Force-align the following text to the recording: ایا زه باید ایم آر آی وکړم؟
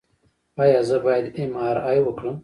ایا 0.63 0.81
زه 0.89 0.97
باید 1.05 1.25
ایم 1.37 1.53
آر 1.67 1.77
آی 1.89 1.99
وکړم؟ 2.03 2.35